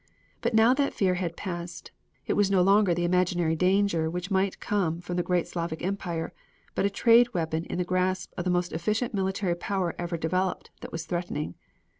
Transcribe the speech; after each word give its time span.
But 0.41 0.55
now 0.55 0.73
that 0.73 0.95
fear 0.95 1.13
had 1.13 1.37
passed. 1.37 1.91
It 2.25 2.33
was 2.33 2.49
no 2.49 2.63
longer 2.63 2.95
the 2.95 3.03
imaginary 3.03 3.55
danger 3.55 4.09
which 4.09 4.31
might 4.31 4.59
come 4.59 4.99
from 4.99 5.15
the 5.15 5.21
great 5.21 5.45
Slavic 5.47 5.83
Empire, 5.83 6.33
but 6.73 6.85
a 6.85 6.89
trade 6.89 7.31
weapon 7.35 7.65
in 7.65 7.77
the 7.77 7.83
grasp 7.85 8.33
of 8.35 8.43
the 8.43 8.49
most 8.49 8.73
efficient 8.73 9.13
military 9.13 9.53
power 9.53 9.93
ever 9.99 10.17
developed 10.17 10.71
that 10.81 10.91
was 10.91 11.05
threatening. 11.05 11.53